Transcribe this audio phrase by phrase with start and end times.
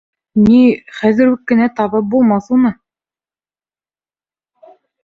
[0.45, 0.61] Ни,
[1.01, 2.75] хәҙер үк кенә табып булмаҫ уны.